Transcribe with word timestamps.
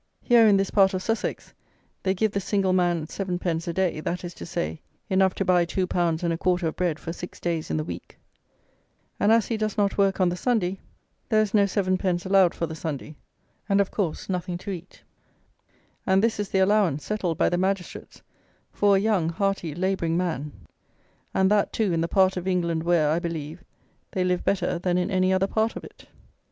Here, 0.23 0.47
in 0.47 0.57
this 0.57 0.71
part 0.71 0.95
of 0.95 1.03
Sussex, 1.03 1.53
they 2.01 2.15
give 2.15 2.31
the 2.31 2.39
single 2.39 2.73
man 2.73 3.05
seven 3.05 3.37
pence 3.37 3.67
a 3.67 3.73
day, 3.73 3.99
that 3.99 4.23
is 4.23 4.33
to 4.33 4.47
say, 4.47 4.81
enough 5.11 5.35
to 5.35 5.45
buy 5.45 5.63
two 5.63 5.85
pounds 5.85 6.23
and 6.23 6.33
a 6.33 6.39
quarter 6.39 6.65
of 6.65 6.75
bread 6.75 6.97
for 6.97 7.13
six 7.13 7.39
days 7.39 7.69
in 7.69 7.77
the 7.77 7.83
week, 7.83 8.17
and 9.19 9.31
as 9.31 9.45
he 9.45 9.57
does 9.57 9.77
not 9.77 9.99
work 9.99 10.19
on 10.19 10.29
the 10.29 10.35
Sunday 10.35 10.79
there 11.29 11.43
is 11.43 11.53
no 11.53 11.67
seven 11.67 11.99
pence 11.99 12.25
allowed 12.25 12.55
for 12.55 12.65
the 12.65 12.73
Sunday, 12.73 13.15
and 13.69 13.79
of 13.79 13.91
course 13.91 14.27
nothing 14.27 14.57
to 14.57 14.71
eat: 14.71 15.03
and 16.07 16.23
this 16.23 16.39
is 16.39 16.49
the 16.49 16.57
allowance, 16.57 17.05
settled 17.05 17.37
by 17.37 17.47
the 17.47 17.55
magistrates, 17.55 18.23
for 18.71 18.95
a 18.95 18.99
young, 18.99 19.29
hearty, 19.29 19.75
labouring 19.75 20.17
man; 20.17 20.51
and 21.31 21.51
that, 21.51 21.71
too, 21.71 21.93
in 21.93 22.01
the 22.01 22.07
part 22.07 22.35
of 22.35 22.47
England 22.47 22.81
where, 22.81 23.07
I 23.11 23.19
believe, 23.19 23.63
they 24.13 24.23
live 24.23 24.43
better 24.43 24.79
than 24.79 24.97
in 24.97 25.11
any 25.11 25.31
other 25.31 25.45
part 25.45 25.75
of 25.75 25.83
it. 25.83 26.07